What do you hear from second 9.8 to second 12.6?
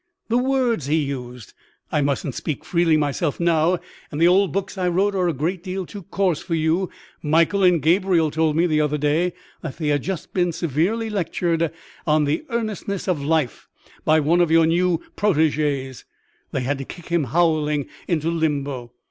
had just been severely lectured on the